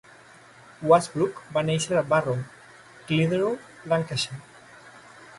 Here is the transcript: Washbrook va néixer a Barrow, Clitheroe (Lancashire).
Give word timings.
Washbrook 0.91 1.41
va 1.57 1.61
néixer 1.67 1.99
a 1.99 2.03
Barrow, 2.13 2.39
Clitheroe 3.11 3.91
(Lancashire). 3.91 4.41